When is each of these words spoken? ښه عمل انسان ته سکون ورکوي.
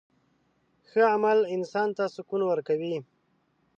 ښه 0.89 1.01
عمل 1.13 1.39
انسان 1.55 1.89
ته 1.97 2.03
سکون 2.15 2.41
ورکوي. 2.45 2.97